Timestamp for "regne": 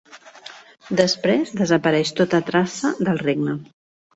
3.29-3.59